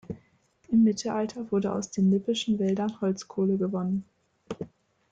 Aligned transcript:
Im 0.69 0.83
Mittelalter 0.83 1.51
wurde 1.51 1.71
aus 1.71 1.91
den 1.91 2.09
lippischen 2.09 2.57
Wäldern 2.57 2.99
Holzkohle 3.01 3.57
gewonnen. 3.59 4.05